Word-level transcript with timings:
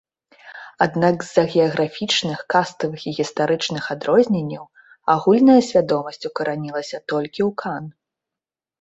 Аднак 0.85 1.15
з-за 1.27 1.43
геаграфічных, 1.53 2.39
каставых 2.55 2.99
і 3.13 3.15
гістарычных 3.19 3.83
адрозненняў 3.97 4.65
агульная 5.19 5.61
свядомасць 5.71 6.23
укаранілася 6.35 6.97
толькі 7.17 7.41
ў 7.51 7.57
кан. 7.65 7.83